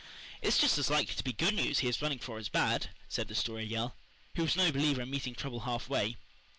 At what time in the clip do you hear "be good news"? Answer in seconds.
1.23-1.77